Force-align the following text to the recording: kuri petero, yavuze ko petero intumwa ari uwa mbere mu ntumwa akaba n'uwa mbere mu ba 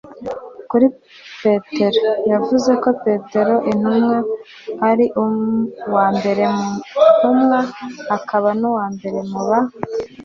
kuri 0.69 0.87
petero, 1.41 2.05
yavuze 2.31 2.71
ko 2.83 2.89
petero 3.03 3.55
intumwa 3.71 4.17
ari 4.89 5.05
uwa 5.89 6.07
mbere 6.17 6.43
mu 6.53 6.69
ntumwa 7.15 7.59
akaba 8.15 8.49
n'uwa 8.59 8.85
mbere 8.95 9.19
mu 9.31 9.41
ba 9.49 9.59